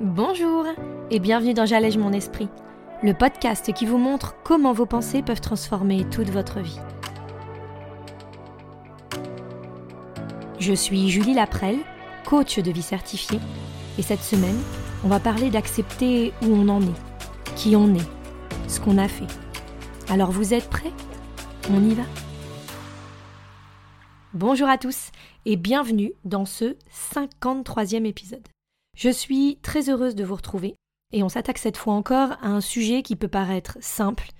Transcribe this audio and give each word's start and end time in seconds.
Bonjour 0.00 0.66
et 1.10 1.18
bienvenue 1.18 1.54
dans 1.54 1.64
J'allège 1.64 1.96
mon 1.96 2.12
esprit, 2.12 2.50
le 3.02 3.14
podcast 3.14 3.72
qui 3.72 3.86
vous 3.86 3.96
montre 3.96 4.34
comment 4.44 4.74
vos 4.74 4.84
pensées 4.84 5.22
peuvent 5.22 5.40
transformer 5.40 6.04
toute 6.10 6.28
votre 6.28 6.60
vie. 6.60 6.78
Je 10.58 10.74
suis 10.74 11.08
Julie 11.08 11.32
Laprelle, 11.32 11.78
coach 12.26 12.58
de 12.58 12.70
vie 12.70 12.82
certifiée, 12.82 13.40
et 13.96 14.02
cette 14.02 14.20
semaine, 14.20 14.58
on 15.02 15.08
va 15.08 15.18
parler 15.18 15.48
d'accepter 15.48 16.34
où 16.42 16.48
on 16.48 16.68
en 16.68 16.82
est, 16.82 17.54
qui 17.56 17.74
on 17.74 17.94
est, 17.94 18.08
ce 18.68 18.80
qu'on 18.80 18.98
a 18.98 19.08
fait. 19.08 19.28
Alors 20.10 20.30
vous 20.30 20.52
êtes 20.52 20.68
prêts? 20.68 20.92
On 21.70 21.82
y 21.82 21.94
va? 21.94 22.04
Bonjour 24.34 24.68
à 24.68 24.76
tous 24.76 25.10
et 25.46 25.56
bienvenue 25.56 26.12
dans 26.26 26.44
ce 26.44 26.76
53e 27.14 28.04
épisode. 28.04 28.46
Je 28.96 29.10
suis 29.10 29.58
très 29.60 29.90
heureuse 29.90 30.14
de 30.14 30.24
vous 30.24 30.34
retrouver 30.34 30.74
et 31.12 31.22
on 31.22 31.28
s'attaque 31.28 31.58
cette 31.58 31.76
fois 31.76 31.92
encore 31.92 32.32
à 32.40 32.48
un 32.48 32.62
sujet 32.62 33.02
qui 33.02 33.14
peut 33.14 33.28
paraître 33.28 33.76
simple, 33.80 34.30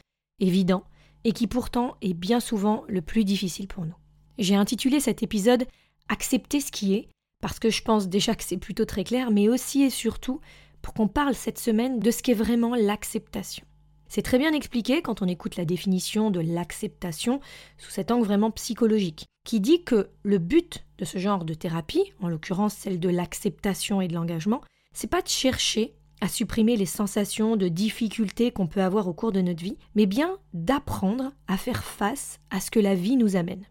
évident 0.41 0.84
et 1.24 1.33
qui 1.33 1.47
pourtant 1.47 1.97
est 2.01 2.14
bien 2.14 2.41
souvent 2.41 2.83
le 2.88 3.02
plus 3.02 3.24
difficile 3.24 3.69
pour 3.69 3.84
nous. 3.84 3.95
J'ai 4.38 4.56
intitulé 4.56 4.98
cet 4.98 5.23
épisode 5.23 5.66
Accepter 6.09 6.61
ce 6.61 6.73
qui 6.73 6.95
est 6.95 7.09
parce 7.42 7.59
que 7.59 7.69
je 7.69 7.83
pense 7.83 8.09
déjà 8.09 8.34
que 8.34 8.45
c'est 8.45 8.56
plutôt 8.56 8.87
très 8.87 9.05
clair, 9.05 9.30
mais 9.30 9.48
aussi 9.48 9.83
et 9.83 9.91
surtout 9.91 10.41
pour 10.80 10.95
qu'on 10.95 11.09
parle 11.09 11.34
cette 11.34 11.59
semaine 11.59 11.98
de 11.98 12.11
ce 12.11 12.23
qu'est 12.23 12.33
vraiment 12.33 12.75
l'acceptation. 12.75 13.66
C'est 14.09 14.23
très 14.23 14.38
bien 14.38 14.52
expliqué 14.52 15.02
quand 15.02 15.23
on 15.23 15.28
écoute 15.28 15.56
la 15.56 15.65
définition 15.65 16.30
de 16.30 16.41
l'acceptation 16.41 17.41
sous 17.78 17.91
cet 17.91 18.10
angle 18.10 18.27
vraiment 18.27 18.51
psychologique, 18.51 19.27
qui 19.45 19.60
dit 19.60 19.83
que 19.83 20.10
le 20.23 20.38
but 20.38 20.84
de 20.98 21.05
ce 21.05 21.19
genre 21.19 21.45
de 21.45 21.55
thérapie, 21.55 22.12
en 22.20 22.28
l'occurrence 22.28 22.74
celle 22.74 23.00
de 23.00 23.09
l'acceptation 23.09 24.00
et 24.00 24.09
de 24.09 24.14
l'engagement, 24.14 24.62
c'est 24.92 25.11
pas 25.11 25.22
de 25.22 25.28
chercher 25.28 25.94
à 26.20 26.28
supprimer 26.28 26.77
les 26.77 26.86
sensations 26.86 27.56
de 27.56 27.69
difficulté 27.69 28.50
qu'on 28.50 28.66
peut 28.66 28.83
avoir 28.83 29.08
au 29.08 29.12
cours 29.12 29.33
de 29.33 29.42
notre 29.42 29.62
vie, 29.62 29.77
mais 29.94 30.06
bien 30.06 30.38
d'apprendre 30.55 31.33
à 31.47 31.56
faire 31.56 31.84
face 31.84 32.41
à 32.50 32.61
ce 32.61 32.70
que 32.70 32.81
la 32.81 32.94
vie 32.94 33.16
nous 33.16 33.36
amène. 33.36 33.66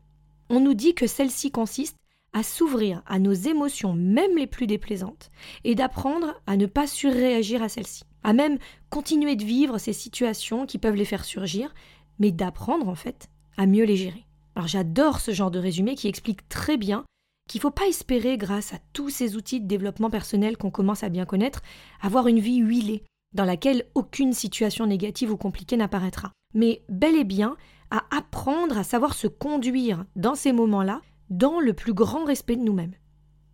On 0.50 0.60
nous 0.60 0.76
dit 0.76 0.94
que 0.94 1.08
celle-ci 1.08 1.50
consiste 1.50 1.98
à 2.34 2.44
s'ouvrir 2.44 3.02
à 3.08 3.18
nos 3.18 3.34
émotions, 3.34 3.94
même 3.94 4.38
les 4.38 4.46
plus 4.46 4.68
déplaisantes, 4.68 5.32
et 5.64 5.74
d'apprendre 5.74 6.40
à 6.46 6.58
ne 6.58 6.66
pas 6.66 6.86
surréagir 6.86 7.64
à 7.64 7.70
celles-ci, 7.70 8.04
à 8.26 8.34
même 8.34 8.58
continuer 8.90 9.36
de 9.36 9.46
vivre 9.46 9.78
ces 9.78 9.94
situations 9.94 10.66
qui 10.66 10.80
peuvent 10.80 10.96
les 10.96 11.06
faire 11.06 11.24
surgir, 11.24 11.76
mais 12.18 12.32
d'apprendre 12.32 12.90
en 12.90 12.96
fait 12.96 13.30
à 13.56 13.68
mieux 13.68 13.86
les 13.86 13.96
gérer. 13.96 14.26
Alors 14.56 14.68
j'adore 14.68 15.20
ce 15.20 15.32
genre 15.32 15.52
de 15.52 15.60
résumé 15.60 15.94
qui 15.94 16.08
explique 16.08 16.50
très 16.50 16.76
bien 16.76 17.06
qu'il 17.48 17.60
ne 17.60 17.62
faut 17.62 17.72
pas 17.72 17.88
espérer, 17.88 18.38
grâce 18.38 18.74
à 18.74 18.80
tous 18.94 19.12
ces 19.12 19.36
outils 19.36 19.62
de 19.62 19.68
développement 19.68 20.10
personnel 20.10 20.58
qu'on 20.58 20.72
commence 20.72 21.04
à 21.04 21.10
bien 21.10 21.26
connaître, 21.26 21.62
avoir 22.02 22.26
une 22.26 22.40
vie 22.40 22.58
huilée, 22.58 23.04
dans 23.36 23.46
laquelle 23.46 23.86
aucune 23.94 24.34
situation 24.34 24.88
négative 24.88 25.32
ou 25.32 25.38
compliquée 25.38 25.78
n'apparaîtra, 25.78 26.32
mais 26.56 26.82
bel 26.90 27.16
et 27.16 27.26
bien 27.26 27.56
à 27.92 28.06
apprendre 28.10 28.76
à 28.76 28.84
savoir 28.84 29.14
se 29.14 29.28
conduire 29.28 30.04
dans 30.16 30.34
ces 30.34 30.52
moments-là 30.52 31.02
dans 31.30 31.60
le 31.60 31.74
plus 31.74 31.94
grand 31.94 32.26
respect 32.26 32.56
de 32.56 32.64
nous-mêmes. 32.64 32.96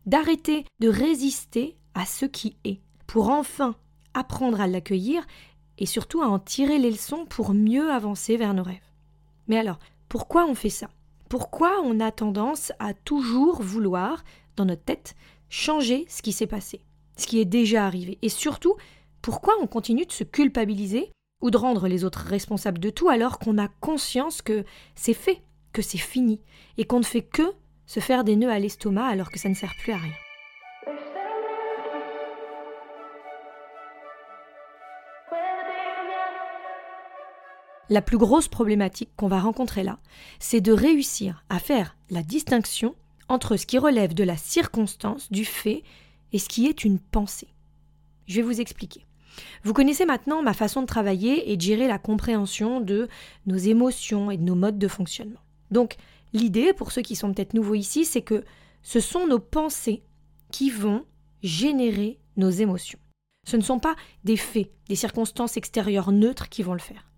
D'arrêter 0.05 0.63
de 0.79 0.87
résister 0.87 1.75
à 1.93 2.05
ce 2.05 2.25
qui 2.25 2.55
est, 2.63 2.79
pour 3.05 3.29
enfin 3.29 3.75
apprendre 4.13 4.61
à 4.61 4.67
l'accueillir 4.67 5.25
et 5.77 5.85
surtout 5.85 6.21
à 6.21 6.27
en 6.27 6.39
tirer 6.39 6.77
les 6.77 6.91
leçons 6.91 7.25
pour 7.25 7.53
mieux 7.53 7.91
avancer 7.91 8.37
vers 8.37 8.53
nos 8.53 8.63
rêves. 8.63 8.77
Mais 9.47 9.57
alors, 9.57 9.79
pourquoi 10.09 10.45
on 10.45 10.55
fait 10.55 10.69
ça? 10.69 10.89
Pourquoi 11.29 11.81
on 11.83 11.99
a 11.99 12.11
tendance 12.11 12.71
à 12.79 12.93
toujours 12.93 13.61
vouloir, 13.61 14.23
dans 14.57 14.65
notre 14.65 14.83
tête, 14.83 15.15
changer 15.49 16.05
ce 16.09 16.21
qui 16.21 16.33
s'est 16.33 16.47
passé, 16.47 16.81
ce 17.17 17.25
qui 17.25 17.39
est 17.39 17.45
déjà 17.45 17.85
arrivé? 17.85 18.17
Et 18.21 18.29
surtout, 18.29 18.75
pourquoi 19.21 19.53
on 19.61 19.67
continue 19.67 20.05
de 20.05 20.11
se 20.11 20.23
culpabiliser 20.23 21.11
ou 21.41 21.49
de 21.49 21.57
rendre 21.57 21.87
les 21.87 22.03
autres 22.03 22.25
responsables 22.27 22.79
de 22.79 22.89
tout 22.89 23.09
alors 23.09 23.39
qu'on 23.39 23.57
a 23.57 23.67
conscience 23.67 24.41
que 24.41 24.65
c'est 24.95 25.13
fait, 25.13 25.41
que 25.73 25.81
c'est 25.81 25.97
fini, 25.97 26.41
et 26.77 26.85
qu'on 26.85 26.99
ne 26.99 27.03
fait 27.03 27.23
que 27.23 27.53
se 27.85 27.99
faire 27.99 28.23
des 28.23 28.35
nœuds 28.35 28.51
à 28.51 28.59
l'estomac 28.59 29.05
alors 29.05 29.31
que 29.31 29.39
ça 29.39 29.49
ne 29.49 29.55
sert 29.55 29.73
plus 29.81 29.93
à 29.93 29.97
rien? 29.97 30.13
La 37.91 38.01
plus 38.01 38.17
grosse 38.17 38.47
problématique 38.47 39.11
qu'on 39.15 39.27
va 39.27 39.39
rencontrer 39.39 39.83
là, 39.83 39.99
c'est 40.39 40.61
de 40.61 40.71
réussir 40.71 41.43
à 41.49 41.59
faire 41.59 41.95
la 42.09 42.23
distinction 42.23 42.95
entre 43.29 43.55
ce 43.55 43.67
qui 43.67 43.77
relève 43.77 44.15
de 44.15 44.23
la 44.23 44.37
circonstance, 44.37 45.31
du 45.31 45.45
fait, 45.45 45.83
et 46.33 46.39
ce 46.39 46.49
qui 46.49 46.65
est 46.65 46.83
une 46.83 46.97
pensée. 46.97 47.49
Je 48.25 48.37
vais 48.37 48.41
vous 48.41 48.61
expliquer. 48.61 49.05
Vous 49.63 49.73
connaissez 49.73 50.05
maintenant 50.05 50.41
ma 50.41 50.53
façon 50.53 50.81
de 50.81 50.87
travailler 50.87 51.51
et 51.51 51.57
de 51.57 51.61
gérer 51.61 51.87
la 51.87 51.99
compréhension 51.99 52.81
de 52.81 53.07
nos 53.45 53.57
émotions 53.57 54.31
et 54.31 54.37
de 54.37 54.43
nos 54.43 54.55
modes 54.55 54.79
de 54.79 54.87
fonctionnement. 54.87 55.39
Donc, 55.69 55.97
L'idée, 56.33 56.73
pour 56.73 56.91
ceux 56.91 57.01
qui 57.01 57.15
sont 57.15 57.33
peut-être 57.33 57.53
nouveaux 57.53 57.75
ici, 57.75 58.05
c'est 58.05 58.21
que 58.21 58.43
ce 58.83 58.99
sont 58.99 59.27
nos 59.27 59.39
pensées 59.39 60.03
qui 60.51 60.69
vont 60.69 61.05
générer 61.43 62.19
nos 62.37 62.49
émotions. 62.49 62.99
Ce 63.45 63.57
ne 63.57 63.61
sont 63.61 63.79
pas 63.79 63.95
des 64.23 64.37
faits, 64.37 64.71
des 64.87 64.95
circonstances 64.95 65.57
extérieures 65.57 66.11
neutres 66.11 66.49
qui 66.49 66.63
vont 66.63 66.73
le 66.73 66.79
faire. 66.79 67.10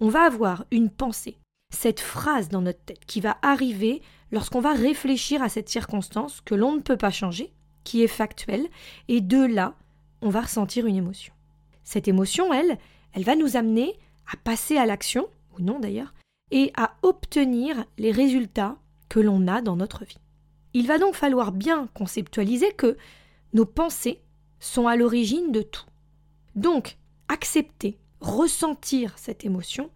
On 0.00 0.08
va 0.08 0.22
avoir 0.22 0.64
une 0.70 0.88
pensée, 0.88 1.36
cette 1.68 2.00
phrase 2.00 2.48
dans 2.48 2.62
notre 2.62 2.82
tête 2.82 3.04
qui 3.04 3.20
va 3.20 3.36
arriver 3.42 4.00
lorsqu'on 4.32 4.60
va 4.60 4.72
réfléchir 4.72 5.42
à 5.42 5.50
cette 5.50 5.68
circonstance 5.68 6.40
que 6.40 6.54
l'on 6.54 6.74
ne 6.74 6.80
peut 6.80 6.96
pas 6.96 7.10
changer, 7.10 7.52
qui 7.84 8.02
est 8.02 8.08
factuelle, 8.08 8.66
et 9.08 9.20
de 9.20 9.44
là, 9.44 9.74
on 10.22 10.30
va 10.30 10.40
ressentir 10.40 10.86
une 10.86 10.96
émotion. 10.96 11.34
Cette 11.84 12.08
émotion, 12.08 12.50
elle, 12.52 12.78
elle 13.12 13.24
va 13.24 13.36
nous 13.36 13.56
amener 13.56 13.98
à 14.32 14.38
passer 14.38 14.78
à 14.78 14.86
l'action, 14.86 15.28
ou 15.58 15.62
non 15.62 15.78
d'ailleurs, 15.78 16.14
et 16.50 16.72
à 16.78 16.96
obtenir 17.02 17.84
les 17.98 18.10
résultats 18.10 18.78
que 19.10 19.20
l'on 19.20 19.48
a 19.48 19.60
dans 19.60 19.76
notre 19.76 20.04
vie. 20.04 20.20
Il 20.72 20.86
va 20.86 20.98
donc 20.98 21.14
falloir 21.14 21.52
bien 21.52 21.88
conceptualiser 21.94 22.72
que 22.72 22.96
nos 23.52 23.66
pensées 23.66 24.22
sont 24.60 24.86
à 24.86 24.96
l'origine 24.96 25.52
de 25.52 25.62
tout. 25.62 25.84
Donc, 26.54 26.96
accepter, 27.28 27.98
ressentir 28.20 29.18
cette 29.18 29.44
émotion, 29.44 29.90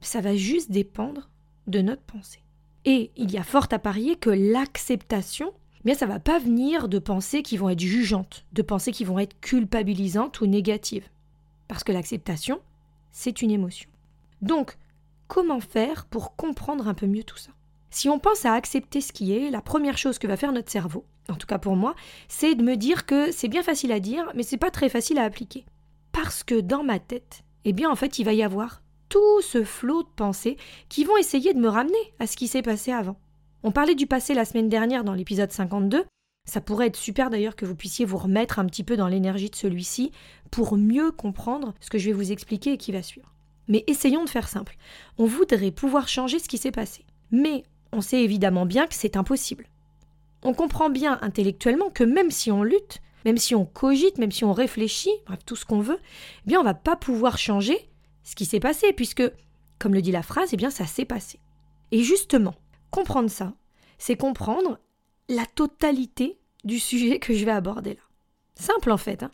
ça 0.00 0.20
va 0.20 0.36
juste 0.36 0.70
dépendre 0.70 1.28
de 1.66 1.80
notre 1.80 2.02
pensée. 2.02 2.42
Et 2.84 3.10
il 3.16 3.32
y 3.32 3.38
a 3.38 3.42
fort 3.42 3.66
à 3.72 3.78
parier 3.78 4.16
que 4.16 4.30
l'acceptation, 4.30 5.52
eh 5.80 5.82
bien 5.84 5.94
ça 5.94 6.06
va 6.06 6.20
pas 6.20 6.38
venir 6.38 6.88
de 6.88 6.98
pensées 6.98 7.42
qui 7.42 7.56
vont 7.56 7.68
être 7.68 7.80
jugeantes, 7.80 8.46
de 8.52 8.62
pensées 8.62 8.92
qui 8.92 9.04
vont 9.04 9.18
être 9.18 9.38
culpabilisantes 9.40 10.40
ou 10.40 10.46
négatives. 10.46 11.08
Parce 11.66 11.82
que 11.82 11.92
l'acceptation, 11.92 12.60
c'est 13.10 13.42
une 13.42 13.50
émotion. 13.50 13.90
Donc, 14.42 14.78
comment 15.26 15.60
faire 15.60 16.06
pour 16.06 16.36
comprendre 16.36 16.86
un 16.86 16.94
peu 16.94 17.06
mieux 17.06 17.24
tout 17.24 17.38
ça? 17.38 17.50
Si 17.90 18.08
on 18.08 18.18
pense 18.18 18.44
à 18.44 18.52
accepter 18.52 19.00
ce 19.00 19.12
qui 19.12 19.32
est, 19.32 19.50
la 19.50 19.62
première 19.62 19.98
chose 19.98 20.18
que 20.18 20.26
va 20.26 20.36
faire 20.36 20.52
notre 20.52 20.70
cerveau, 20.70 21.04
en 21.28 21.34
tout 21.34 21.46
cas 21.46 21.58
pour 21.58 21.76
moi, 21.76 21.96
c'est 22.28 22.54
de 22.54 22.62
me 22.62 22.76
dire 22.76 23.06
que 23.06 23.32
c'est 23.32 23.48
bien 23.48 23.62
facile 23.62 23.90
à 23.90 24.00
dire, 24.00 24.30
mais 24.34 24.42
c'est 24.42 24.58
pas 24.58 24.70
très 24.70 24.88
facile 24.88 25.18
à 25.18 25.24
appliquer. 25.24 25.64
Parce 26.12 26.44
que 26.44 26.60
dans 26.60 26.84
ma 26.84 26.98
tête, 26.98 27.42
eh 27.68 27.72
bien 27.72 27.90
en 27.90 27.96
fait, 27.96 28.18
il 28.20 28.24
va 28.24 28.32
y 28.32 28.44
avoir 28.44 28.80
tout 29.08 29.42
ce 29.42 29.64
flot 29.64 30.04
de 30.04 30.08
pensées 30.14 30.56
qui 30.88 31.04
vont 31.04 31.16
essayer 31.16 31.52
de 31.52 31.58
me 31.58 31.68
ramener 31.68 31.94
à 32.20 32.28
ce 32.28 32.36
qui 32.36 32.46
s'est 32.46 32.62
passé 32.62 32.92
avant. 32.92 33.18
On 33.64 33.72
parlait 33.72 33.96
du 33.96 34.06
passé 34.06 34.34
la 34.34 34.44
semaine 34.44 34.68
dernière 34.68 35.02
dans 35.02 35.14
l'épisode 35.14 35.50
52. 35.50 36.04
Ça 36.48 36.60
pourrait 36.60 36.86
être 36.86 36.96
super 36.96 37.28
d'ailleurs 37.28 37.56
que 37.56 37.66
vous 37.66 37.74
puissiez 37.74 38.04
vous 38.04 38.18
remettre 38.18 38.60
un 38.60 38.66
petit 38.66 38.84
peu 38.84 38.96
dans 38.96 39.08
l'énergie 39.08 39.50
de 39.50 39.56
celui-ci 39.56 40.12
pour 40.52 40.76
mieux 40.76 41.10
comprendre 41.10 41.74
ce 41.80 41.90
que 41.90 41.98
je 41.98 42.06
vais 42.06 42.12
vous 42.12 42.30
expliquer 42.30 42.74
et 42.74 42.78
qui 42.78 42.92
va 42.92 43.02
suivre. 43.02 43.34
Mais 43.66 43.82
essayons 43.88 44.24
de 44.24 44.30
faire 44.30 44.46
simple. 44.46 44.76
On 45.18 45.26
voudrait 45.26 45.72
pouvoir 45.72 46.06
changer 46.06 46.38
ce 46.38 46.48
qui 46.48 46.58
s'est 46.58 46.70
passé. 46.70 47.04
Mais 47.32 47.64
on 47.92 48.00
sait 48.00 48.22
évidemment 48.22 48.64
bien 48.64 48.86
que 48.86 48.94
c'est 48.94 49.16
impossible. 49.16 49.66
On 50.44 50.54
comprend 50.54 50.88
bien 50.88 51.18
intellectuellement 51.20 51.90
que 51.90 52.04
même 52.04 52.30
si 52.30 52.52
on 52.52 52.62
lutte, 52.62 53.00
même 53.26 53.38
si 53.38 53.56
on 53.56 53.66
cogite, 53.66 54.18
même 54.18 54.30
si 54.30 54.44
on 54.44 54.52
réfléchit, 54.52 55.10
bref, 55.26 55.40
tout 55.44 55.56
ce 55.56 55.64
qu'on 55.66 55.80
veut, 55.80 55.98
eh 56.00 56.48
bien 56.48 56.60
on 56.60 56.64
va 56.64 56.74
pas 56.74 56.94
pouvoir 56.94 57.38
changer 57.38 57.90
ce 58.22 58.36
qui 58.36 58.44
s'est 58.44 58.60
passé, 58.60 58.92
puisque, 58.92 59.24
comme 59.80 59.94
le 59.94 60.00
dit 60.00 60.12
la 60.12 60.22
phrase, 60.22 60.50
eh 60.52 60.56
bien 60.56 60.70
ça 60.70 60.86
s'est 60.86 61.04
passé. 61.04 61.40
Et 61.90 62.04
justement, 62.04 62.54
comprendre 62.92 63.28
ça, 63.28 63.52
c'est 63.98 64.16
comprendre 64.16 64.78
la 65.28 65.44
totalité 65.44 66.38
du 66.64 66.78
sujet 66.78 67.18
que 67.18 67.34
je 67.34 67.44
vais 67.44 67.50
aborder 67.50 67.94
là. 67.94 68.00
Simple 68.54 68.92
en 68.92 68.96
fait. 68.96 69.24
Hein. 69.24 69.32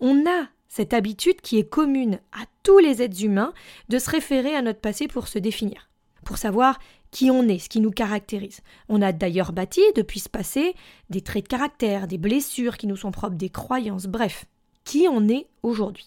On 0.00 0.26
a 0.28 0.48
cette 0.66 0.92
habitude 0.92 1.40
qui 1.40 1.58
est 1.58 1.68
commune 1.68 2.20
à 2.32 2.46
tous 2.64 2.78
les 2.78 3.00
êtres 3.00 3.24
humains 3.24 3.54
de 3.88 4.00
se 4.00 4.10
référer 4.10 4.56
à 4.56 4.62
notre 4.62 4.80
passé 4.80 5.06
pour 5.06 5.28
se 5.28 5.38
définir, 5.38 5.88
pour 6.24 6.36
savoir 6.36 6.80
qui 7.10 7.30
on 7.30 7.48
est, 7.48 7.58
ce 7.58 7.68
qui 7.68 7.80
nous 7.80 7.90
caractérise. 7.90 8.60
On 8.88 9.02
a 9.02 9.12
d'ailleurs 9.12 9.52
bâti 9.52 9.80
depuis 9.96 10.20
ce 10.20 10.28
passé 10.28 10.74
des 11.08 11.20
traits 11.20 11.44
de 11.44 11.48
caractère, 11.48 12.06
des 12.06 12.18
blessures 12.18 12.76
qui 12.76 12.86
nous 12.86 12.96
sont 12.96 13.10
propres, 13.10 13.36
des 13.36 13.50
croyances, 13.50 14.06
bref, 14.06 14.46
qui 14.84 15.06
on 15.10 15.28
est 15.28 15.48
aujourd'hui. 15.62 16.06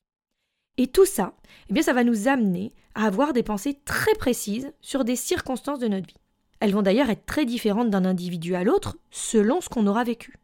Et 0.77 0.87
tout 0.87 1.05
ça, 1.05 1.33
eh 1.69 1.73
bien 1.73 1.83
ça 1.83 1.93
va 1.93 2.03
nous 2.03 2.27
amener 2.27 2.73
à 2.95 3.05
avoir 3.05 3.33
des 3.33 3.43
pensées 3.43 3.79
très 3.85 4.13
précises 4.15 4.71
sur 4.81 5.03
des 5.03 5.15
circonstances 5.15 5.79
de 5.79 5.87
notre 5.87 6.07
vie. 6.07 6.19
Elles 6.59 6.73
vont 6.73 6.81
d'ailleurs 6.81 7.09
être 7.09 7.25
très 7.25 7.45
différentes 7.45 7.89
d'un 7.89 8.05
individu 8.05 8.55
à 8.55 8.63
l'autre 8.63 8.97
selon 9.11 9.61
ce 9.61 9.69
qu'on 9.69 9.87
aura 9.87 10.03
vécu. 10.03 10.37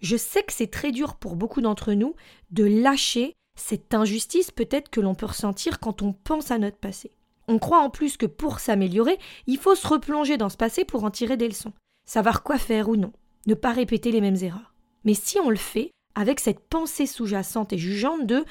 Je 0.00 0.16
sais 0.16 0.42
que 0.42 0.52
c'est 0.52 0.70
très 0.70 0.92
dur 0.92 1.16
pour 1.16 1.36
beaucoup 1.36 1.60
d'entre 1.60 1.92
nous 1.92 2.14
de 2.50 2.64
lâcher 2.64 3.34
cette 3.56 3.94
injustice 3.94 4.50
peut-être 4.50 4.88
que 4.88 5.00
l'on 5.00 5.14
peut 5.14 5.26
ressentir 5.26 5.78
quand 5.80 6.02
on 6.02 6.12
pense 6.12 6.50
à 6.50 6.58
notre 6.58 6.78
passé. 6.78 7.12
On 7.52 7.58
croit 7.58 7.80
en 7.80 7.90
plus 7.90 8.16
que 8.16 8.26
pour 8.26 8.60
s'améliorer, 8.60 9.18
il 9.48 9.58
faut 9.58 9.74
se 9.74 9.88
replonger 9.88 10.36
dans 10.36 10.50
ce 10.50 10.56
passé 10.56 10.84
pour 10.84 11.02
en 11.02 11.10
tirer 11.10 11.36
des 11.36 11.48
leçons, 11.48 11.72
savoir 12.06 12.44
quoi 12.44 12.58
faire 12.58 12.88
ou 12.88 12.94
non, 12.94 13.12
ne 13.48 13.54
pas 13.54 13.72
répéter 13.72 14.12
les 14.12 14.20
mêmes 14.20 14.40
erreurs. 14.40 14.72
Mais 15.04 15.14
si 15.14 15.40
on 15.40 15.50
le 15.50 15.56
fait 15.56 15.90
avec 16.14 16.38
cette 16.38 16.60
pensée 16.60 17.06
sous-jacente 17.06 17.72
et 17.72 17.78
jugeante 17.78 18.24
de 18.24 18.44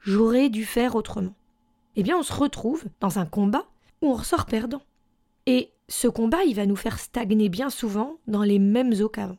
j'aurais 0.00 0.48
dû 0.48 0.64
faire 0.64 0.96
autrement, 0.96 1.36
eh 1.94 2.02
bien 2.02 2.18
on 2.18 2.24
se 2.24 2.32
retrouve 2.32 2.86
dans 2.98 3.20
un 3.20 3.24
combat 3.24 3.66
où 4.02 4.08
on 4.08 4.14
ressort 4.14 4.46
perdant. 4.46 4.82
Et 5.46 5.70
ce 5.88 6.08
combat, 6.08 6.42
il 6.42 6.56
va 6.56 6.66
nous 6.66 6.74
faire 6.74 6.98
stagner 6.98 7.50
bien 7.50 7.70
souvent 7.70 8.16
dans 8.26 8.42
les 8.42 8.58
mêmes 8.58 8.94
eaux 9.00 9.08
qu'avant. 9.08 9.38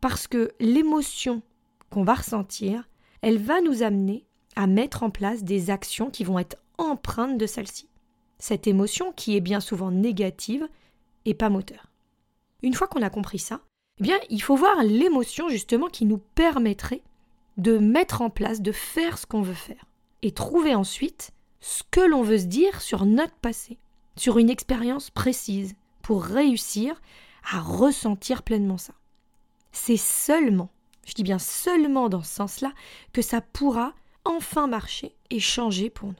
Parce 0.00 0.26
que 0.28 0.50
l'émotion 0.60 1.42
qu'on 1.90 2.04
va 2.04 2.14
ressentir, 2.14 2.88
elle 3.20 3.36
va 3.36 3.60
nous 3.60 3.82
amener 3.82 4.24
à 4.54 4.66
mettre 4.66 5.02
en 5.02 5.10
place 5.10 5.44
des 5.44 5.68
actions 5.68 6.10
qui 6.10 6.24
vont 6.24 6.38
être 6.38 6.56
empreintes 6.78 7.36
de 7.36 7.44
celle-ci. 7.44 7.90
Cette 8.38 8.66
émotion 8.66 9.12
qui 9.12 9.36
est 9.36 9.40
bien 9.40 9.60
souvent 9.60 9.90
négative 9.90 10.68
et 11.24 11.34
pas 11.34 11.48
moteur. 11.48 11.90
Une 12.62 12.74
fois 12.74 12.86
qu'on 12.86 13.02
a 13.02 13.10
compris 13.10 13.38
ça, 13.38 13.60
eh 13.98 14.02
bien, 14.02 14.18
il 14.28 14.42
faut 14.42 14.56
voir 14.56 14.82
l'émotion 14.82 15.48
justement 15.48 15.88
qui 15.88 16.04
nous 16.04 16.18
permettrait 16.18 17.02
de 17.56 17.78
mettre 17.78 18.20
en 18.20 18.30
place, 18.30 18.60
de 18.60 18.72
faire 18.72 19.16
ce 19.18 19.26
qu'on 19.26 19.42
veut 19.42 19.54
faire, 19.54 19.86
et 20.22 20.32
trouver 20.32 20.74
ensuite 20.74 21.32
ce 21.60 21.82
que 21.90 22.00
l'on 22.00 22.22
veut 22.22 22.38
se 22.38 22.44
dire 22.44 22.80
sur 22.82 23.06
notre 23.06 23.34
passé, 23.34 23.78
sur 24.16 24.38
une 24.38 24.50
expérience 24.50 25.10
précise, 25.10 25.74
pour 26.02 26.22
réussir 26.22 27.00
à 27.50 27.60
ressentir 27.60 28.42
pleinement 28.42 28.78
ça. 28.78 28.92
C'est 29.72 29.96
seulement, 29.96 30.70
je 31.06 31.14
dis 31.14 31.22
bien 31.22 31.38
seulement 31.38 32.08
dans 32.08 32.22
ce 32.22 32.34
sens-là, 32.34 32.72
que 33.12 33.22
ça 33.22 33.40
pourra 33.40 33.94
enfin 34.24 34.66
marcher 34.66 35.14
et 35.30 35.40
changer 35.40 35.90
pour 35.90 36.08
nous. 36.08 36.14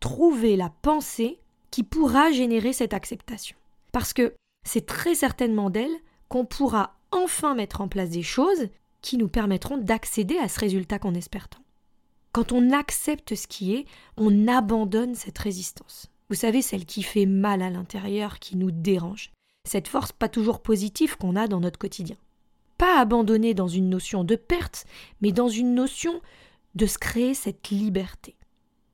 Trouver 0.00 0.56
la 0.56 0.70
pensée 0.70 1.38
qui 1.70 1.82
pourra 1.82 2.32
générer 2.32 2.72
cette 2.72 2.94
acceptation. 2.94 3.56
Parce 3.92 4.12
que 4.12 4.34
c'est 4.64 4.86
très 4.86 5.14
certainement 5.14 5.70
d'elle 5.70 5.94
qu'on 6.28 6.44
pourra 6.44 6.96
enfin 7.12 7.54
mettre 7.54 7.80
en 7.80 7.88
place 7.88 8.10
des 8.10 8.22
choses 8.22 8.68
qui 9.02 9.16
nous 9.16 9.28
permettront 9.28 9.78
d'accéder 9.78 10.38
à 10.38 10.48
ce 10.48 10.60
résultat 10.60 10.98
qu'on 10.98 11.14
espère 11.14 11.48
tant. 11.48 11.62
Quand 12.32 12.52
on 12.52 12.70
accepte 12.70 13.34
ce 13.34 13.46
qui 13.46 13.74
est, 13.74 13.86
on 14.16 14.46
abandonne 14.46 15.14
cette 15.14 15.38
résistance. 15.38 16.10
Vous 16.28 16.36
savez, 16.36 16.62
celle 16.62 16.86
qui 16.86 17.02
fait 17.02 17.26
mal 17.26 17.60
à 17.60 17.70
l'intérieur, 17.70 18.38
qui 18.38 18.56
nous 18.56 18.70
dérange. 18.70 19.32
Cette 19.68 19.88
force 19.88 20.12
pas 20.12 20.28
toujours 20.28 20.60
positive 20.60 21.16
qu'on 21.16 21.34
a 21.34 21.48
dans 21.48 21.60
notre 21.60 21.78
quotidien. 21.78 22.16
Pas 22.78 23.00
abandonner 23.00 23.52
dans 23.52 23.68
une 23.68 23.90
notion 23.90 24.22
de 24.22 24.36
perte, 24.36 24.86
mais 25.20 25.32
dans 25.32 25.48
une 25.48 25.74
notion 25.74 26.20
de 26.76 26.86
se 26.86 26.98
créer 26.98 27.34
cette 27.34 27.70
liberté. 27.70 28.36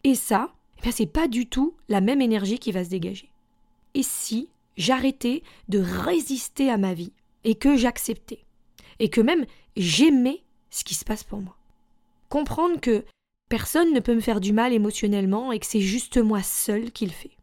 Et 0.03 0.15
ça, 0.15 0.56
eh 0.85 0.93
c'est 0.93 1.07
pas 1.07 1.29
du 1.29 1.47
tout 1.47 1.75
la 1.89 2.01
même 2.01 2.21
énergie 2.21 2.59
qui 2.59 2.73
va 2.73 2.85
se 2.85 2.91
dégager. 2.91 3.31
Et 3.95 4.03
si 4.03 4.49
j'arrêtais 4.77 5.43
de 5.69 5.79
résister 5.79 6.71
à 6.71 6.77
ma 6.77 6.95
vie 6.95 7.13
et 7.45 7.55
que 7.55 7.77
j'acceptais 7.77 8.45
et 8.99 9.09
que 9.09 9.21
même 9.21 9.47
j'aimais 9.77 10.43
ce 10.71 10.85
qui 10.85 10.95
se 10.95 11.05
passe 11.05 11.25
pour 11.25 11.41
moi? 11.41 11.57
Comprendre 12.29 12.81
que 12.81 13.05
personne 13.49 13.93
ne 13.93 14.01
peut 14.01 14.15
me 14.15 14.21
faire 14.21 14.41
du 14.41 14.53
mal 14.53 14.73
émotionnellement 14.73 15.53
et 15.53 15.59
que 15.59 15.67
c'est 15.67 15.81
juste 15.81 16.19
moi 16.19 16.43
seul 16.43 16.91
qui 16.93 17.07
le 17.07 17.13
fait. 17.13 17.37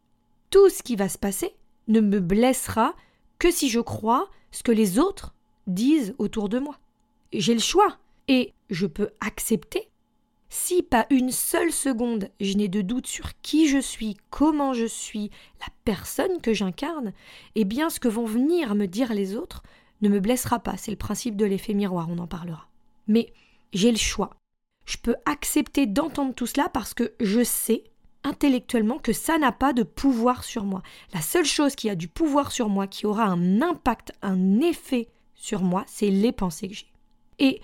Tout 0.50 0.70
ce 0.70 0.84
qui 0.84 0.96
va 0.96 1.10
se 1.10 1.18
passer 1.18 1.56
ne 1.88 2.00
me 2.00 2.20
blessera 2.20 2.96
que 3.40 3.52
si 3.52 3.70
je 3.70 3.80
crois 3.80 4.30
ce 4.52 4.64
que 4.64 4.72
les 4.72 5.00
autres 5.00 5.34
disent 5.68 6.16
autour 6.18 6.50
de 6.50 6.60
moi. 6.60 6.80
J'ai 7.34 7.54
le 7.54 7.60
choix 7.60 7.98
et 8.28 8.54
je 8.70 8.86
peux 8.86 9.10
accepter 9.20 9.90
si 10.54 10.84
pas 10.84 11.08
une 11.10 11.32
seule 11.32 11.72
seconde 11.72 12.30
je 12.40 12.54
n'ai 12.54 12.68
de 12.68 12.82
doute 12.82 13.08
sur 13.08 13.32
qui 13.42 13.68
je 13.68 13.80
suis, 13.80 14.18
comment 14.30 14.74
je 14.74 14.86
suis, 14.86 15.32
la 15.60 15.74
personne 15.84 16.42
que 16.42 16.54
j'incarne, 16.54 17.12
eh 17.56 17.66
bien 17.66 17.90
ce 17.90 18.00
que 18.00 18.08
vont 18.08 18.26
venir 18.26 18.76
me 18.76 18.86
dire 18.86 19.16
les 19.16 19.36
autres 19.36 19.64
ne 20.04 20.10
me 20.10 20.20
blessera 20.20 20.60
pas, 20.60 20.78
c'est 20.78 20.92
le 20.92 20.98
principe 20.98 21.38
de 21.38 21.46
l'effet 21.46 21.74
miroir, 21.74 22.08
on 22.08 22.20
en 22.20 22.28
parlera. 22.28 22.68
Mais 23.08 23.34
j'ai 23.74 23.90
le 23.90 23.98
choix. 23.98 24.30
Je 24.86 24.98
peux 24.98 25.16
accepter 25.26 25.88
d'entendre 25.88 26.36
tout 26.36 26.46
cela 26.46 26.70
parce 26.70 26.94
que 26.94 27.14
je 27.20 27.44
sais 27.44 27.86
intellectuellement 28.24 29.00
que 29.00 29.12
ça 29.12 29.40
n'a 29.40 29.52
pas 29.52 29.74
de 29.74 29.82
pouvoir 29.82 30.44
sur 30.44 30.66
moi. 30.66 30.84
La 31.16 31.22
seule 31.22 31.46
chose 31.46 31.74
qui 31.74 31.90
a 31.90 31.96
du 31.96 32.08
pouvoir 32.08 32.52
sur 32.52 32.70
moi, 32.70 32.86
qui 32.86 33.08
aura 33.08 33.26
un 33.26 33.64
impact, 33.64 34.12
un 34.22 34.60
effet 34.60 35.10
sur 35.34 35.64
moi, 35.64 35.84
c'est 35.88 36.12
les 36.12 36.32
pensées 36.32 36.68
que 36.68 36.76
j'ai. 36.76 36.92
Et 37.40 37.60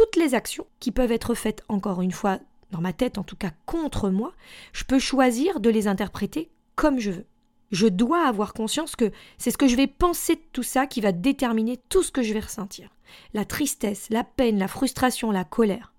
toutes 0.00 0.16
les 0.16 0.34
actions 0.34 0.66
qui 0.78 0.92
peuvent 0.92 1.12
être 1.12 1.34
faites, 1.34 1.62
encore 1.68 2.00
une 2.00 2.10
fois, 2.10 2.38
dans 2.70 2.80
ma 2.80 2.94
tête, 2.94 3.18
en 3.18 3.22
tout 3.22 3.36
cas 3.36 3.50
contre 3.66 4.08
moi, 4.08 4.32
je 4.72 4.84
peux 4.84 4.98
choisir 4.98 5.60
de 5.60 5.68
les 5.68 5.88
interpréter 5.88 6.50
comme 6.74 6.98
je 6.98 7.10
veux. 7.10 7.26
Je 7.70 7.86
dois 7.86 8.26
avoir 8.26 8.54
conscience 8.54 8.96
que 8.96 9.12
c'est 9.36 9.50
ce 9.50 9.58
que 9.58 9.68
je 9.68 9.76
vais 9.76 9.86
penser 9.86 10.36
de 10.36 10.42
tout 10.52 10.62
ça 10.62 10.86
qui 10.86 11.02
va 11.02 11.12
déterminer 11.12 11.78
tout 11.90 12.02
ce 12.02 12.10
que 12.10 12.22
je 12.22 12.32
vais 12.32 12.40
ressentir. 12.40 12.88
La 13.34 13.44
tristesse, 13.44 14.08
la 14.08 14.24
peine, 14.24 14.58
la 14.58 14.68
frustration, 14.68 15.30
la 15.30 15.44
colère. 15.44 15.92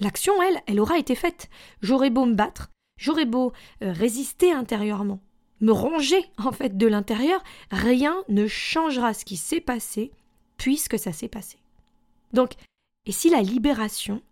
L'action, 0.00 0.32
elle, 0.42 0.62
elle 0.66 0.80
aura 0.80 0.96
été 0.96 1.14
faite. 1.14 1.50
J'aurais 1.82 2.10
beau 2.10 2.24
me 2.24 2.34
battre, 2.34 2.70
j'aurais 2.96 3.26
beau 3.26 3.52
euh, 3.82 3.92
résister 3.92 4.50
intérieurement, 4.50 5.20
me 5.60 5.72
ronger 5.72 6.24
en 6.38 6.52
fait 6.52 6.78
de 6.78 6.86
l'intérieur, 6.86 7.42
rien 7.70 8.24
ne 8.30 8.46
changera 8.46 9.12
ce 9.12 9.26
qui 9.26 9.36
s'est 9.36 9.60
passé 9.60 10.10
puisque 10.56 10.98
ça 10.98 11.12
s'est 11.12 11.28
passé. 11.28 11.58
Donc 12.32 12.54
et 13.06 13.12
si 13.12 13.30
la 13.30 13.42
libération, 13.42 14.22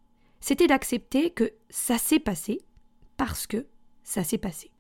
c'était 0.41 0.67
d'accepter 0.67 1.31
que 1.31 1.53
ça 1.69 1.99
s'est 1.99 2.21
passé 2.21 2.61
parce 3.17 3.47
que 3.47 3.67
ça 4.03 4.25
s'est 4.25 4.39
passé. 4.39 4.71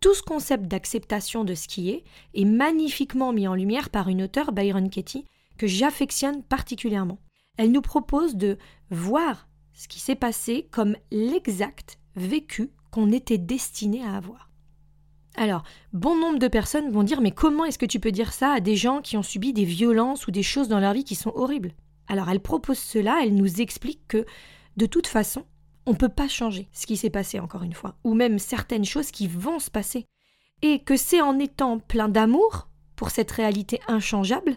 Tout 0.00 0.14
ce 0.14 0.22
concept 0.22 0.64
d'acceptation 0.64 1.44
de 1.44 1.54
ce 1.54 1.66
qui 1.66 1.90
est 1.90 2.04
est 2.34 2.44
magnifiquement 2.44 3.32
mis 3.32 3.48
en 3.48 3.54
lumière 3.54 3.88
par 3.88 4.08
une 4.08 4.22
auteure, 4.22 4.52
Byron 4.52 4.90
Katie, 4.90 5.24
que 5.56 5.66
j'affectionne 5.66 6.42
particulièrement. 6.42 7.18
Elle 7.56 7.72
nous 7.72 7.80
propose 7.80 8.34
de 8.34 8.58
voir 8.90 9.48
ce 9.72 9.88
qui 9.88 10.00
s'est 10.00 10.14
passé 10.14 10.68
comme 10.70 10.96
l'exact 11.10 11.98
vécu 12.16 12.70
qu'on 12.90 13.12
était 13.12 13.38
destiné 13.38 14.04
à 14.04 14.16
avoir. 14.16 14.50
Alors, 15.36 15.64
bon 15.92 16.16
nombre 16.16 16.38
de 16.38 16.48
personnes 16.48 16.90
vont 16.90 17.02
dire 17.02 17.20
mais 17.20 17.32
comment 17.32 17.64
est-ce 17.64 17.78
que 17.78 17.86
tu 17.86 17.98
peux 17.98 18.12
dire 18.12 18.32
ça 18.32 18.52
à 18.52 18.60
des 18.60 18.76
gens 18.76 19.00
qui 19.00 19.16
ont 19.16 19.22
subi 19.22 19.52
des 19.52 19.64
violences 19.64 20.26
ou 20.26 20.30
des 20.30 20.42
choses 20.42 20.68
dans 20.68 20.80
leur 20.80 20.92
vie 20.92 21.04
qui 21.04 21.16
sont 21.16 21.32
horribles? 21.34 21.72
Alors 22.08 22.28
elle 22.28 22.40
propose 22.40 22.78
cela, 22.78 23.20
elle 23.22 23.34
nous 23.34 23.60
explique 23.60 24.06
que 24.08 24.24
de 24.76 24.86
toute 24.86 25.06
façon, 25.06 25.44
on 25.86 25.92
ne 25.92 25.96
peut 25.96 26.08
pas 26.08 26.28
changer 26.28 26.68
ce 26.72 26.86
qui 26.86 26.96
s'est 26.96 27.10
passé 27.10 27.38
encore 27.38 27.62
une 27.62 27.74
fois, 27.74 27.96
ou 28.04 28.14
même 28.14 28.38
certaines 28.38 28.84
choses 28.84 29.10
qui 29.10 29.28
vont 29.28 29.58
se 29.58 29.70
passer, 29.70 30.06
et 30.62 30.82
que 30.82 30.96
c'est 30.96 31.20
en 31.20 31.38
étant 31.38 31.78
plein 31.78 32.08
d'amour 32.08 32.68
pour 32.96 33.10
cette 33.10 33.30
réalité 33.30 33.80
inchangeable 33.86 34.56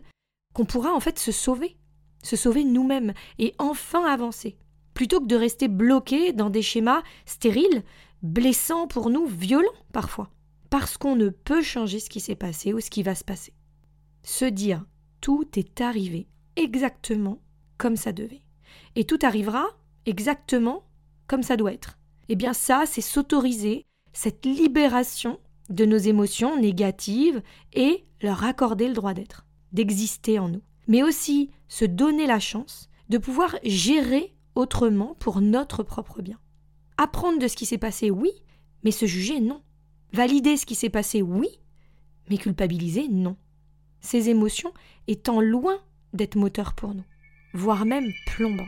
qu'on 0.54 0.66
pourra 0.66 0.94
en 0.94 1.00
fait 1.00 1.20
se 1.20 1.32
sauver, 1.32 1.78
se 2.24 2.36
sauver 2.36 2.64
nous-mêmes 2.64 3.14
et 3.40 3.54
enfin 3.60 4.06
avancer, 4.06 4.58
plutôt 4.94 5.20
que 5.20 5.28
de 5.28 5.36
rester 5.36 5.68
bloqué 5.68 6.34
dans 6.34 6.50
des 6.50 6.62
schémas 6.62 7.04
stériles, 7.26 7.84
blessants 8.24 8.88
pour 8.88 9.10
nous, 9.10 9.26
violents 9.26 9.70
parfois, 9.92 10.30
parce 10.70 10.98
qu'on 10.98 11.16
ne 11.16 11.30
peut 11.30 11.62
changer 11.62 12.00
ce 12.00 12.10
qui 12.10 12.20
s'est 12.20 12.36
passé 12.36 12.74
ou 12.74 12.80
ce 12.80 12.90
qui 12.90 13.04
va 13.04 13.16
se 13.16 13.24
passer. 13.24 13.54
Se 14.24 14.46
dire 14.46 14.86
tout 15.22 15.48
est 15.56 15.82
arrivé 15.82 16.28
exactement 16.58 17.40
comme 17.78 17.96
ça 17.96 18.12
devait. 18.12 18.44
Et 18.96 19.06
tout 19.06 19.20
arrivera 19.22 19.66
exactement 20.06 20.84
comme 21.28 21.44
ça 21.44 21.58
doit 21.58 21.74
être. 21.74 21.98
Eh 22.30 22.36
bien 22.36 22.54
ça, 22.54 22.84
c'est 22.86 23.02
s'autoriser 23.02 23.86
cette 24.14 24.46
libération 24.46 25.40
de 25.70 25.86
nos 25.86 25.98
émotions 25.98 26.60
négatives 26.60 27.42
et 27.74 28.04
leur 28.22 28.44
accorder 28.44 28.88
le 28.88 28.94
droit 28.94 29.14
d'être, 29.14 29.46
d'exister 29.74 30.40
en 30.40 30.50
nous. 30.50 30.62
Mais 30.88 31.04
aussi 31.04 31.52
se 31.68 31.86
donner 31.86 32.28
la 32.28 32.40
chance 32.40 32.90
de 33.10 33.18
pouvoir 33.18 33.56
gérer 33.64 34.34
autrement 34.56 35.16
pour 35.20 35.42
notre 35.42 35.84
propre 35.84 36.22
bien. 36.22 36.40
Apprendre 36.98 37.40
de 37.40 37.48
ce 37.48 37.56
qui 37.56 37.66
s'est 37.66 37.78
passé, 37.78 38.10
oui, 38.10 38.32
mais 38.84 38.92
se 38.92 39.06
juger, 39.06 39.40
non. 39.40 39.62
Valider 40.14 40.58
ce 40.58 40.66
qui 40.66 40.76
s'est 40.76 40.90
passé, 40.90 41.22
oui, 41.22 41.48
mais 42.30 42.38
culpabiliser, 42.38 43.08
non. 43.08 43.36
Ces 44.00 44.30
émotions 44.30 44.74
étant 45.08 45.42
loin 45.42 45.80
d'être 46.14 46.36
moteur 46.36 46.74
pour 46.74 46.94
nous, 46.94 47.04
voire 47.54 47.86
même 47.86 48.12
plombante. 48.26 48.68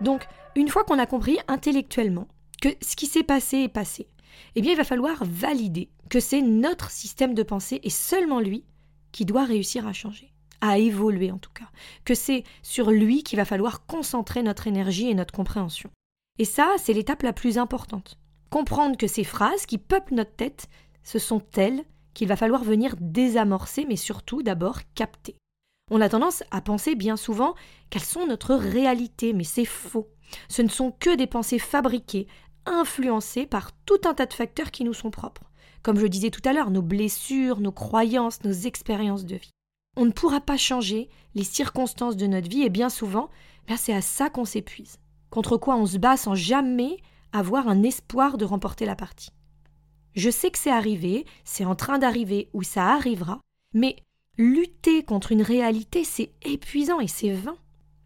Donc, 0.00 0.26
une 0.56 0.68
fois 0.68 0.84
qu'on 0.84 0.98
a 0.98 1.06
compris 1.06 1.38
intellectuellement 1.48 2.26
que 2.60 2.68
ce 2.82 2.96
qui 2.96 3.06
s'est 3.06 3.22
passé 3.22 3.58
est 3.58 3.68
passé, 3.68 4.08
eh 4.54 4.62
bien, 4.62 4.72
il 4.72 4.76
va 4.76 4.84
falloir 4.84 5.24
valider 5.24 5.88
que 6.10 6.20
c'est 6.20 6.42
notre 6.42 6.90
système 6.90 7.34
de 7.34 7.42
pensée 7.42 7.80
et 7.82 7.90
seulement 7.90 8.40
lui 8.40 8.64
qui 9.12 9.24
doit 9.24 9.44
réussir 9.44 9.86
à 9.86 9.92
changer, 9.92 10.32
à 10.60 10.78
évoluer 10.78 11.30
en 11.30 11.38
tout 11.38 11.52
cas, 11.54 11.70
que 12.04 12.14
c'est 12.14 12.44
sur 12.62 12.90
lui 12.90 13.22
qu'il 13.22 13.36
va 13.36 13.44
falloir 13.44 13.86
concentrer 13.86 14.42
notre 14.42 14.66
énergie 14.66 15.08
et 15.08 15.14
notre 15.14 15.34
compréhension. 15.34 15.90
Et 16.38 16.44
ça, 16.44 16.74
c'est 16.78 16.92
l'étape 16.92 17.22
la 17.22 17.32
plus 17.32 17.58
importante 17.58 18.18
comprendre 18.52 18.98
que 18.98 19.06
ces 19.06 19.24
phrases 19.24 19.64
qui 19.64 19.78
peuplent 19.78 20.14
notre 20.14 20.36
tête, 20.36 20.68
ce 21.02 21.18
sont 21.18 21.42
elles 21.56 21.84
qu'il 22.12 22.28
va 22.28 22.36
falloir 22.36 22.62
venir 22.62 22.94
désamorcer, 23.00 23.86
mais 23.88 23.96
surtout 23.96 24.42
d'abord 24.42 24.80
capter. 24.94 25.36
On 25.90 26.02
a 26.02 26.10
tendance 26.10 26.44
à 26.50 26.60
penser 26.60 26.94
bien 26.94 27.16
souvent 27.16 27.54
qu'elles 27.88 28.04
sont 28.04 28.26
notre 28.26 28.54
réalité, 28.54 29.32
mais 29.32 29.44
c'est 29.44 29.64
faux. 29.64 30.10
Ce 30.48 30.60
ne 30.60 30.68
sont 30.68 30.92
que 30.92 31.16
des 31.16 31.26
pensées 31.26 31.58
fabriquées, 31.58 32.28
influencées 32.66 33.46
par 33.46 33.72
tout 33.86 34.00
un 34.04 34.12
tas 34.12 34.26
de 34.26 34.34
facteurs 34.34 34.70
qui 34.70 34.84
nous 34.84 34.94
sont 34.94 35.10
propres. 35.10 35.50
Comme 35.82 35.98
je 35.98 36.06
disais 36.06 36.30
tout 36.30 36.46
à 36.46 36.52
l'heure, 36.52 36.70
nos 36.70 36.82
blessures, 36.82 37.58
nos 37.58 37.72
croyances, 37.72 38.44
nos 38.44 38.52
expériences 38.52 39.24
de 39.24 39.36
vie. 39.36 39.50
On 39.96 40.04
ne 40.04 40.12
pourra 40.12 40.42
pas 40.42 40.58
changer 40.58 41.08
les 41.34 41.44
circonstances 41.44 42.16
de 42.18 42.26
notre 42.26 42.50
vie 42.50 42.62
et 42.62 42.70
bien 42.70 42.90
souvent, 42.90 43.30
c'est 43.76 43.94
à 43.94 44.02
ça 44.02 44.28
qu'on 44.28 44.44
s'épuise. 44.44 44.98
Contre 45.30 45.56
quoi 45.56 45.76
on 45.76 45.86
se 45.86 45.96
bat 45.96 46.18
sans 46.18 46.34
jamais 46.34 46.98
avoir 47.32 47.68
un 47.68 47.82
espoir 47.82 48.38
de 48.38 48.44
remporter 48.44 48.86
la 48.86 48.96
partie. 48.96 49.30
Je 50.14 50.30
sais 50.30 50.50
que 50.50 50.58
c'est 50.58 50.70
arrivé, 50.70 51.24
c'est 51.44 51.64
en 51.64 51.74
train 51.74 51.98
d'arriver 51.98 52.50
ou 52.52 52.62
ça 52.62 52.88
arrivera, 52.88 53.40
mais 53.74 53.96
lutter 54.38 55.02
contre 55.02 55.32
une 55.32 55.42
réalité, 55.42 56.04
c'est 56.04 56.32
épuisant 56.42 57.00
et 57.00 57.08
c'est 57.08 57.32
vain. 57.32 57.56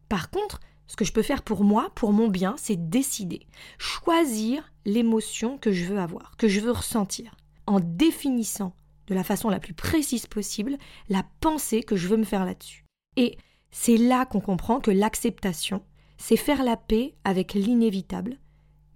Par 0.08 0.30
contre, 0.30 0.60
ce 0.86 0.96
que 0.96 1.04
je 1.04 1.12
peux 1.12 1.22
faire 1.22 1.42
pour 1.42 1.64
moi, 1.64 1.90
pour 1.94 2.12
mon 2.12 2.28
bien, 2.28 2.54
c'est 2.58 2.88
décider, 2.88 3.46
choisir 3.78 4.72
l'émotion 4.84 5.58
que 5.58 5.72
je 5.72 5.84
veux 5.84 5.98
avoir, 5.98 6.36
que 6.36 6.48
je 6.48 6.60
veux 6.60 6.70
ressentir, 6.70 7.34
en 7.66 7.80
définissant 7.80 8.74
de 9.08 9.14
la 9.14 9.24
façon 9.24 9.48
la 9.48 9.60
plus 9.60 9.74
précise 9.74 10.26
possible 10.26 10.76
la 11.08 11.24
pensée 11.40 11.82
que 11.82 11.96
je 11.96 12.08
veux 12.08 12.16
me 12.16 12.24
faire 12.24 12.44
là-dessus. 12.44 12.84
Et 13.16 13.36
c'est 13.70 13.96
là 13.96 14.26
qu'on 14.26 14.40
comprend 14.40 14.80
que 14.80 14.90
l'acceptation, 14.90 15.82
c'est 16.18 16.36
faire 16.36 16.62
la 16.62 16.76
paix 16.76 17.14
avec 17.24 17.54
l'inévitable, 17.54 18.38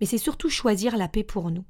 mais 0.01 0.07
c'est 0.07 0.19
surtout 0.19 0.49
choisir 0.49 0.97
la 0.97 1.09
paix 1.09 1.25
pour 1.25 1.51
nous, 1.51 1.65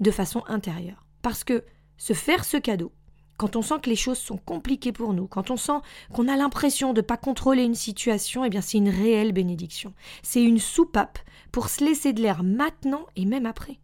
de 0.00 0.10
façon 0.10 0.42
intérieure. 0.46 1.06
Parce 1.22 1.44
que 1.44 1.64
se 1.96 2.12
faire 2.12 2.44
ce 2.44 2.56
cadeau, 2.56 2.92
quand 3.38 3.56
on 3.56 3.62
sent 3.62 3.80
que 3.82 3.90
les 3.90 3.96
choses 3.96 4.18
sont 4.18 4.36
compliquées 4.36 4.92
pour 4.92 5.14
nous, 5.14 5.26
quand 5.26 5.50
on 5.50 5.56
sent 5.56 5.80
qu'on 6.12 6.28
a 6.28 6.36
l'impression 6.36 6.92
de 6.92 7.00
ne 7.00 7.06
pas 7.06 7.16
contrôler 7.16 7.64
une 7.64 7.74
situation, 7.74 8.44
eh 8.44 8.50
bien 8.50 8.60
c'est 8.60 8.78
une 8.78 8.88
réelle 8.88 9.32
bénédiction. 9.32 9.94
C'est 10.22 10.42
une 10.42 10.58
soupape 10.58 11.18
pour 11.50 11.68
se 11.68 11.84
laisser 11.84 12.12
de 12.12 12.22
l'air 12.22 12.42
maintenant 12.44 13.06
et 13.16 13.24
même 13.24 13.46
après. 13.46 13.78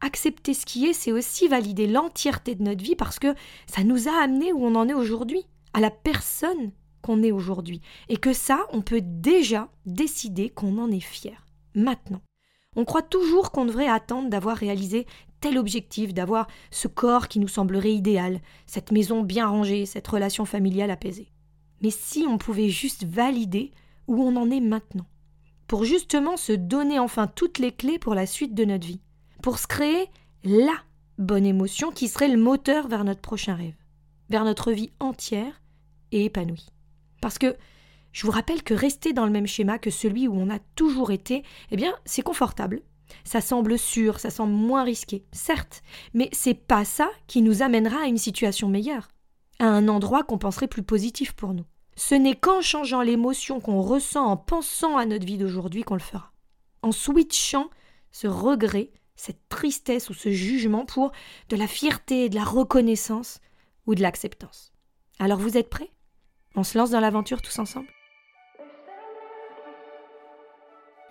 Accepter 0.00 0.54
ce 0.54 0.66
qui 0.66 0.86
est, 0.86 0.92
c'est 0.92 1.12
aussi 1.12 1.46
valider 1.46 1.86
l'entièreté 1.86 2.54
de 2.54 2.62
notre 2.62 2.82
vie 2.82 2.96
parce 2.96 3.18
que 3.18 3.34
ça 3.66 3.84
nous 3.84 4.08
a 4.08 4.22
amené 4.22 4.52
où 4.52 4.64
on 4.64 4.74
en 4.74 4.88
est 4.88 4.94
aujourd'hui, 4.94 5.44
à 5.74 5.80
la 5.80 5.90
personne 5.90 6.72
qu'on 7.02 7.22
est 7.22 7.32
aujourd'hui. 7.32 7.80
Et 8.08 8.16
que 8.16 8.32
ça, 8.32 8.66
on 8.72 8.80
peut 8.80 9.02
déjà 9.02 9.68
décider 9.86 10.50
qu'on 10.50 10.78
en 10.78 10.90
est 10.90 11.00
fier. 11.00 11.46
Maintenant. 11.74 12.22
On 12.76 12.84
croit 12.84 13.02
toujours 13.02 13.50
qu'on 13.50 13.66
devrait 13.66 13.88
attendre 13.88 14.30
d'avoir 14.30 14.56
réalisé 14.56 15.06
tel 15.40 15.58
objectif, 15.58 16.14
d'avoir 16.14 16.46
ce 16.70 16.88
corps 16.88 17.28
qui 17.28 17.38
nous 17.38 17.48
semblerait 17.48 17.92
idéal, 17.92 18.40
cette 18.66 18.92
maison 18.92 19.22
bien 19.22 19.46
rangée, 19.46 19.86
cette 19.86 20.08
relation 20.08 20.44
familiale 20.44 20.90
apaisée. 20.90 21.30
Mais 21.82 21.90
si 21.90 22.24
on 22.26 22.38
pouvait 22.38 22.70
juste 22.70 23.04
valider 23.04 23.72
où 24.06 24.22
on 24.22 24.36
en 24.36 24.50
est 24.50 24.60
maintenant, 24.60 25.06
pour 25.66 25.84
justement 25.84 26.36
se 26.36 26.52
donner 26.52 26.98
enfin 26.98 27.26
toutes 27.26 27.58
les 27.58 27.72
clés 27.72 27.98
pour 27.98 28.14
la 28.14 28.26
suite 28.26 28.54
de 28.54 28.64
notre 28.64 28.86
vie, 28.86 29.00
pour 29.42 29.58
se 29.58 29.66
créer 29.66 30.06
la 30.44 30.74
bonne 31.18 31.46
émotion 31.46 31.90
qui 31.90 32.08
serait 32.08 32.28
le 32.28 32.40
moteur 32.40 32.88
vers 32.88 33.04
notre 33.04 33.20
prochain 33.20 33.54
rêve, 33.54 33.74
vers 34.30 34.44
notre 34.44 34.72
vie 34.72 34.92
entière 35.00 35.60
et 36.12 36.24
épanouie. 36.24 36.68
Parce 37.20 37.38
que 37.38 37.56
je 38.12 38.26
vous 38.26 38.32
rappelle 38.32 38.62
que 38.62 38.74
rester 38.74 39.12
dans 39.12 39.26
le 39.26 39.32
même 39.32 39.46
schéma 39.46 39.78
que 39.78 39.90
celui 39.90 40.28
où 40.28 40.34
on 40.34 40.50
a 40.50 40.58
toujours 40.76 41.10
été, 41.10 41.42
eh 41.70 41.76
bien, 41.76 41.94
c'est 42.04 42.22
confortable. 42.22 42.82
Ça 43.24 43.40
semble 43.40 43.78
sûr, 43.78 44.20
ça 44.20 44.30
semble 44.30 44.52
moins 44.52 44.84
risqué, 44.84 45.24
certes, 45.32 45.82
mais 46.14 46.28
c'est 46.32 46.54
pas 46.54 46.84
ça 46.84 47.10
qui 47.26 47.42
nous 47.42 47.62
amènera 47.62 48.02
à 48.02 48.06
une 48.06 48.18
situation 48.18 48.68
meilleure, 48.68 49.08
à 49.58 49.66
un 49.66 49.88
endroit 49.88 50.24
qu'on 50.24 50.38
penserait 50.38 50.68
plus 50.68 50.82
positif 50.82 51.32
pour 51.32 51.52
nous. 51.52 51.64
Ce 51.94 52.14
n'est 52.14 52.36
qu'en 52.36 52.62
changeant 52.62 53.02
l'émotion 53.02 53.60
qu'on 53.60 53.82
ressent 53.82 54.24
en 54.24 54.36
pensant 54.36 54.96
à 54.96 55.04
notre 55.04 55.26
vie 55.26 55.36
d'aujourd'hui 55.36 55.82
qu'on 55.82 55.94
le 55.94 56.00
fera. 56.00 56.32
En 56.80 56.90
switchant 56.90 57.68
ce 58.10 58.26
regret, 58.26 58.90
cette 59.14 59.48
tristesse 59.48 60.08
ou 60.10 60.14
ce 60.14 60.30
jugement 60.30 60.86
pour 60.86 61.12
de 61.48 61.56
la 61.56 61.66
fierté, 61.66 62.28
de 62.28 62.34
la 62.34 62.44
reconnaissance 62.44 63.40
ou 63.86 63.94
de 63.94 64.02
l'acceptance. 64.02 64.72
Alors 65.18 65.38
vous 65.38 65.56
êtes 65.56 65.68
prêts? 65.70 65.90
On 66.54 66.64
se 66.64 66.76
lance 66.76 66.90
dans 66.90 67.00
l'aventure 67.00 67.42
tous 67.42 67.58
ensemble? 67.58 67.88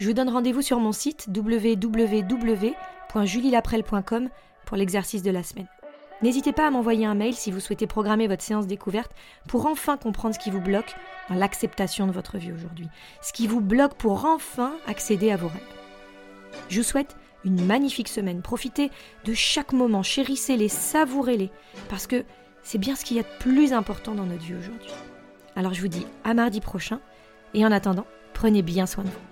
Je 0.01 0.07
vous 0.07 0.13
donne 0.13 0.29
rendez-vous 0.29 0.63
sur 0.63 0.79
mon 0.79 0.93
site 0.93 1.27
www.julielaprel.com 1.31 4.29
pour 4.65 4.75
l'exercice 4.75 5.21
de 5.21 5.29
la 5.29 5.43
semaine. 5.43 5.67
N'hésitez 6.23 6.53
pas 6.53 6.65
à 6.65 6.71
m'envoyer 6.71 7.05
un 7.05 7.13
mail 7.13 7.35
si 7.35 7.51
vous 7.51 7.59
souhaitez 7.59 7.85
programmer 7.85 8.27
votre 8.27 8.41
séance 8.41 8.65
découverte 8.65 9.11
pour 9.47 9.67
enfin 9.67 9.97
comprendre 9.97 10.33
ce 10.33 10.39
qui 10.39 10.49
vous 10.49 10.59
bloque 10.59 10.95
dans 11.29 11.35
l'acceptation 11.35 12.07
de 12.07 12.11
votre 12.11 12.39
vie 12.39 12.51
aujourd'hui, 12.51 12.87
ce 13.21 13.31
qui 13.31 13.45
vous 13.45 13.61
bloque 13.61 13.93
pour 13.93 14.25
enfin 14.25 14.73
accéder 14.87 15.29
à 15.29 15.37
vos 15.37 15.49
rêves. 15.49 15.61
Je 16.67 16.79
vous 16.79 16.83
souhaite 16.83 17.15
une 17.45 17.63
magnifique 17.63 18.09
semaine. 18.09 18.41
Profitez 18.41 18.89
de 19.25 19.35
chaque 19.35 19.71
moment, 19.71 20.01
chérissez-les, 20.01 20.67
savourez-les, 20.67 21.51
parce 21.89 22.07
que 22.07 22.25
c'est 22.63 22.79
bien 22.79 22.95
ce 22.95 23.05
qu'il 23.05 23.17
y 23.17 23.19
a 23.19 23.23
de 23.23 23.37
plus 23.39 23.71
important 23.71 24.15
dans 24.15 24.25
notre 24.25 24.41
vie 24.41 24.55
aujourd'hui. 24.55 24.89
Alors 25.55 25.75
je 25.75 25.81
vous 25.81 25.89
dis 25.89 26.07
à 26.23 26.33
mardi 26.33 26.59
prochain, 26.59 26.99
et 27.53 27.63
en 27.67 27.71
attendant, 27.71 28.07
prenez 28.33 28.63
bien 28.63 28.87
soin 28.87 29.03
de 29.03 29.09
vous. 29.09 29.30